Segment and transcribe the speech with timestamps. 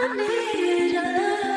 [0.00, 1.49] Many, many years later,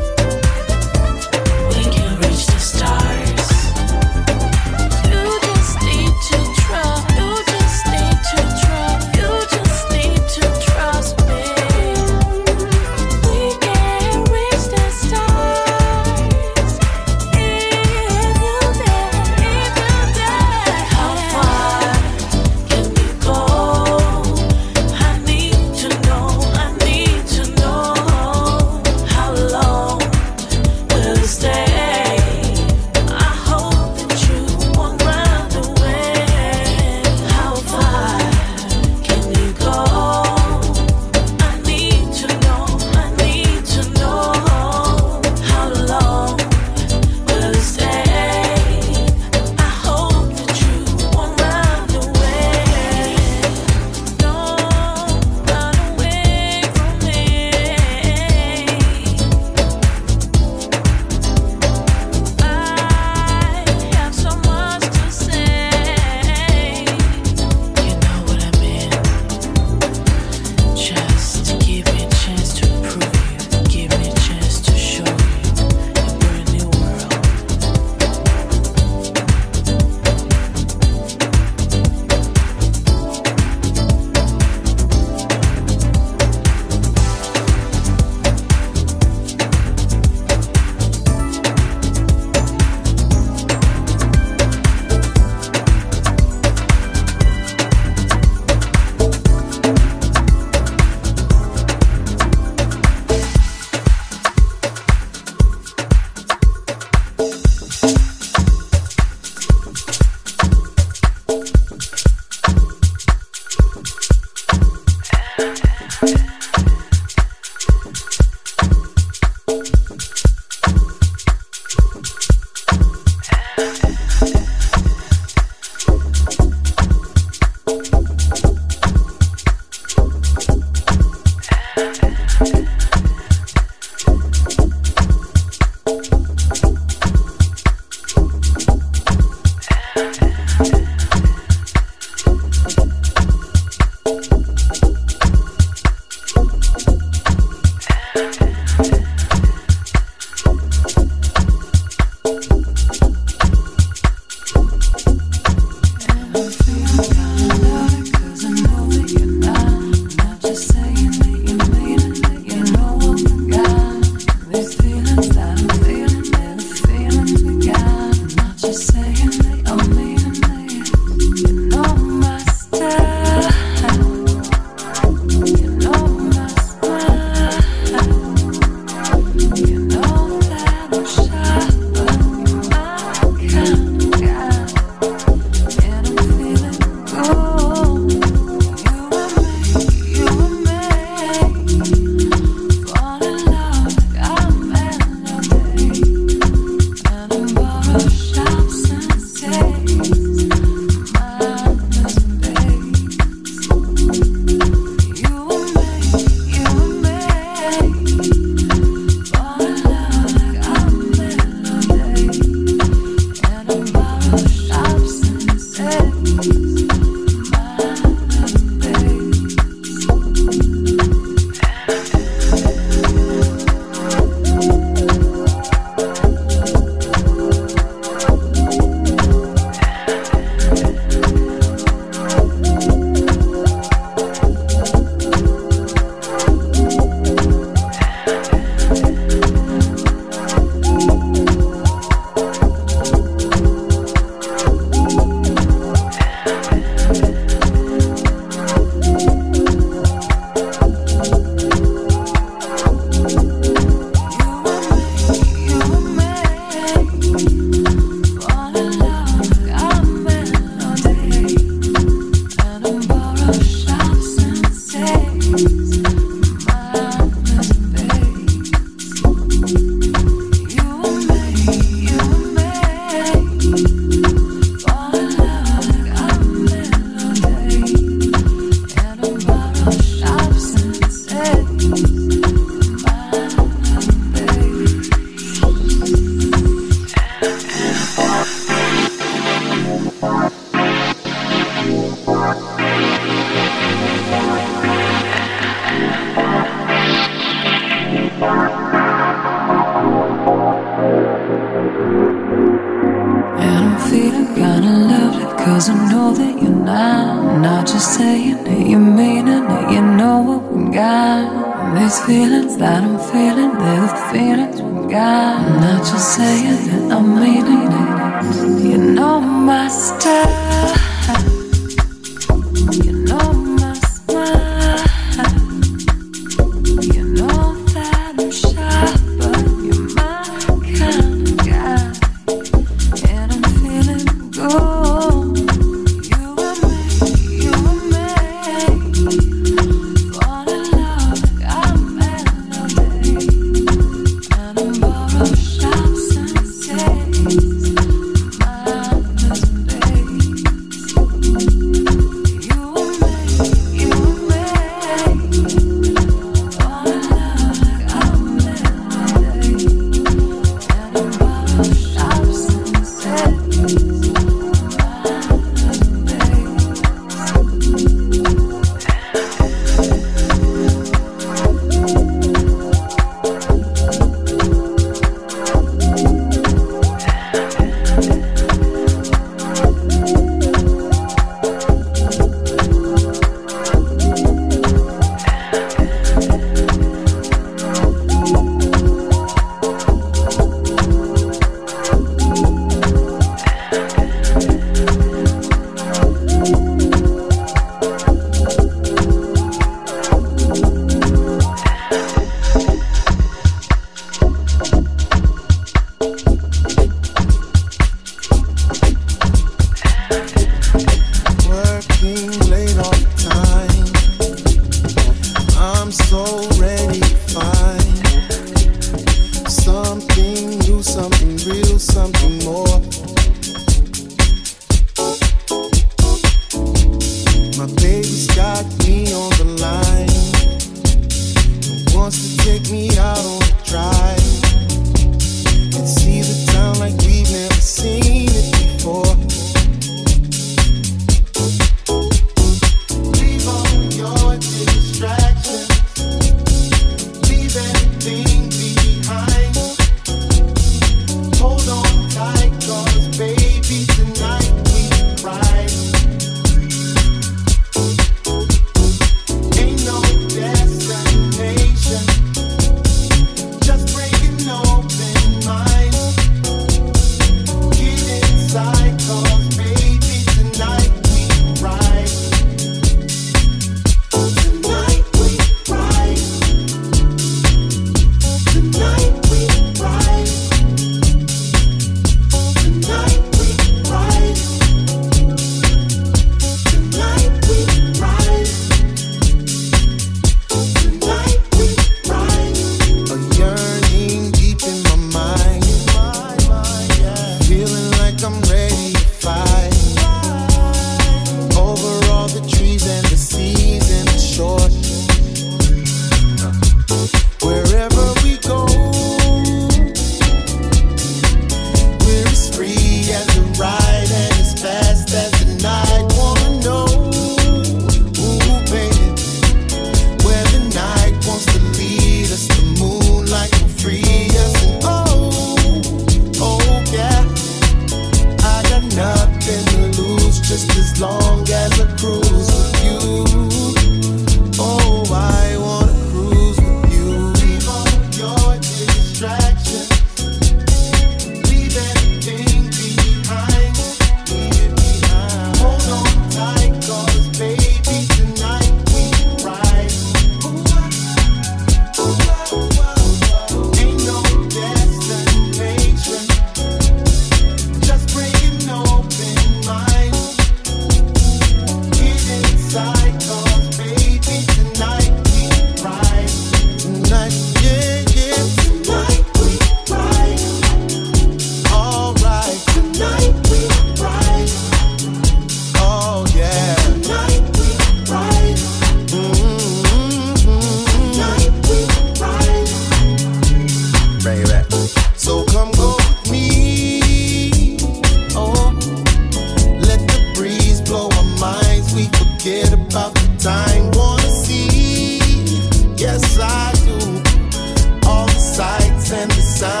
[599.33, 600.00] and the sun.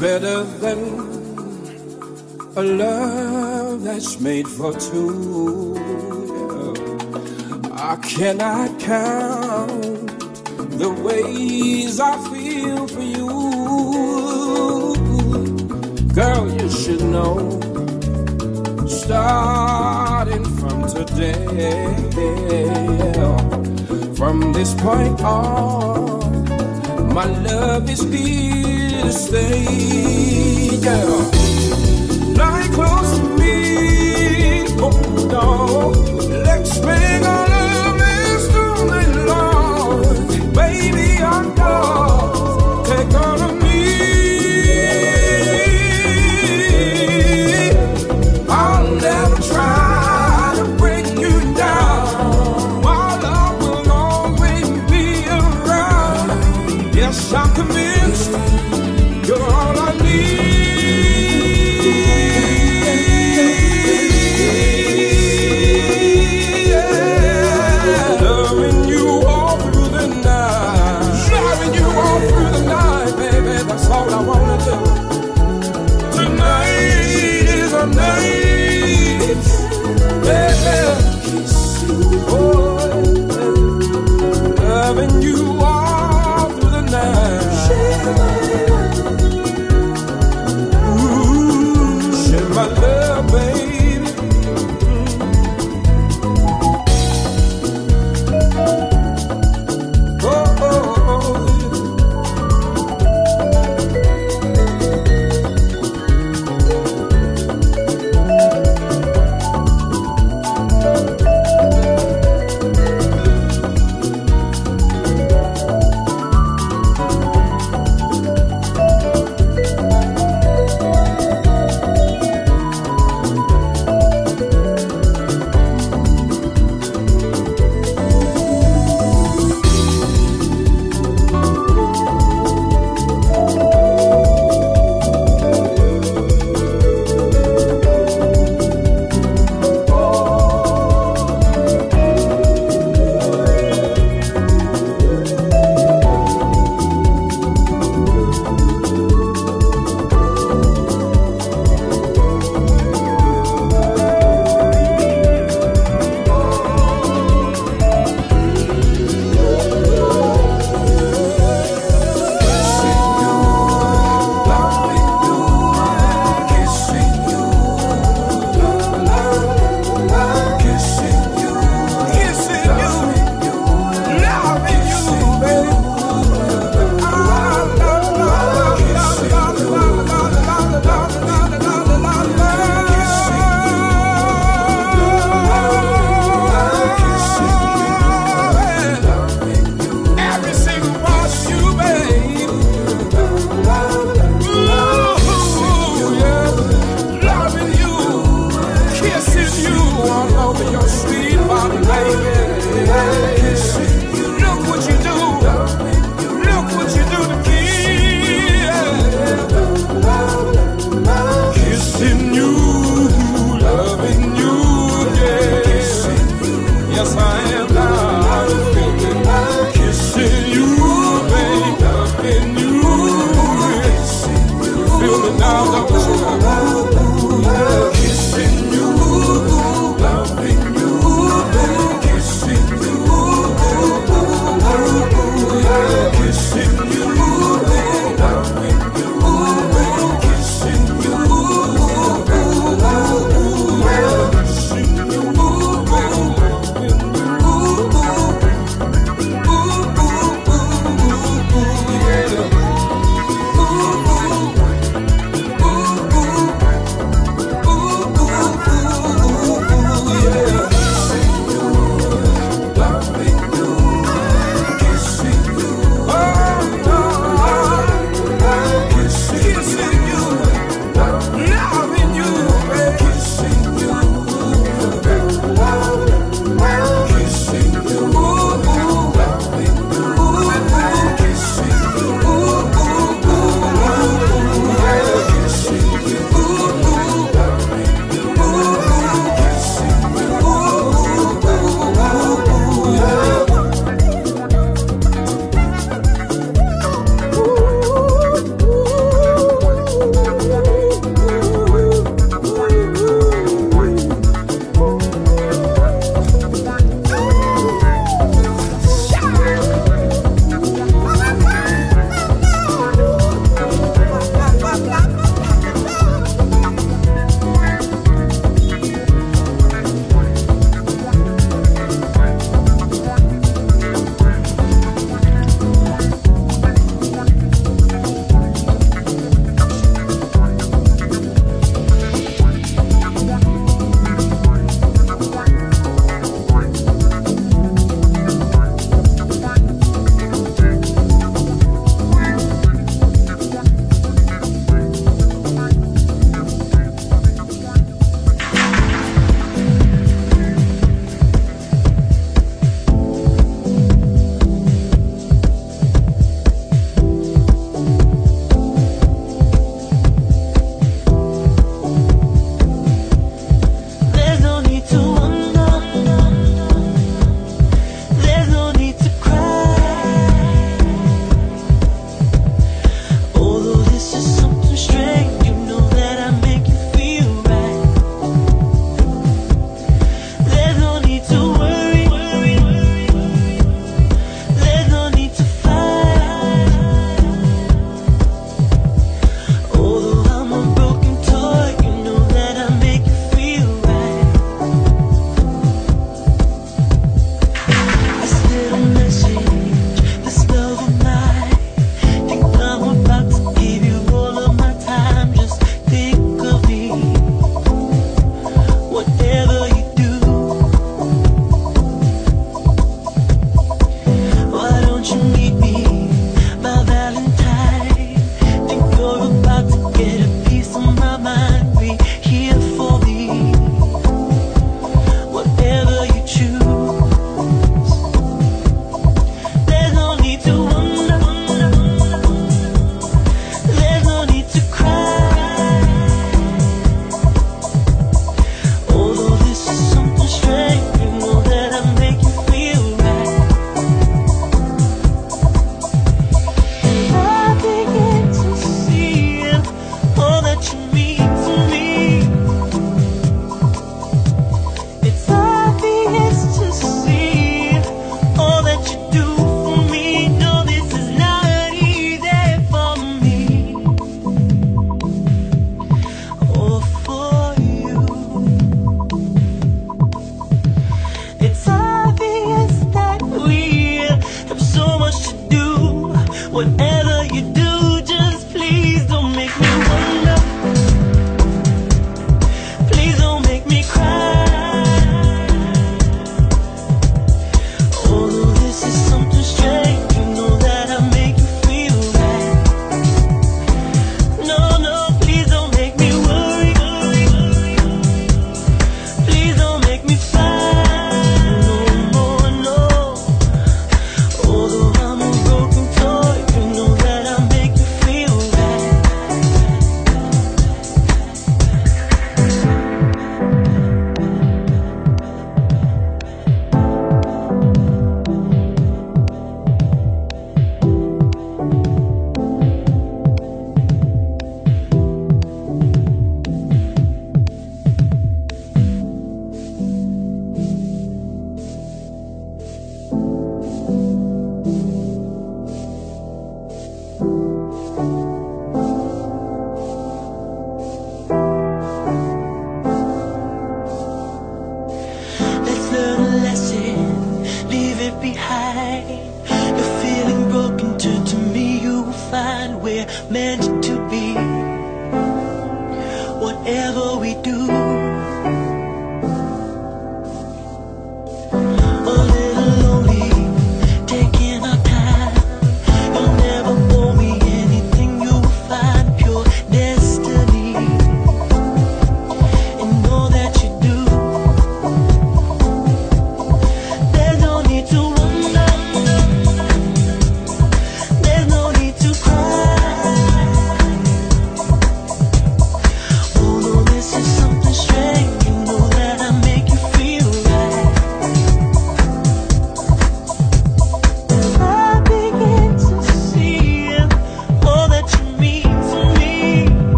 [0.00, 0.78] better than
[2.56, 5.74] a love that's made for two.
[7.72, 10.06] I cannot count
[10.78, 13.28] the ways I feel for you.
[16.14, 17.60] Girl, you should know,
[18.86, 21.74] starting from today,
[24.14, 26.27] from this point on.
[27.18, 29.64] My love is here to stay,
[30.78, 31.02] yeah.
[32.38, 35.42] Lie close to me, oh, open the.
[36.46, 41.20] Let's make our love last all night long, baby.
[41.20, 42.07] I'm gone.